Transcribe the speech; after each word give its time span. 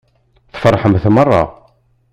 Tfeṛḥemt 0.53 1.05
meṛṛa. 1.13 1.43